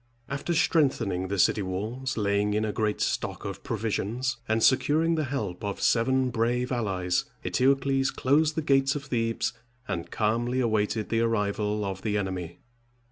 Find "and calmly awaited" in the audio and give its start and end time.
9.87-11.09